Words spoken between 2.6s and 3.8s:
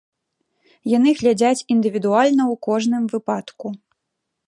кожным выпадку.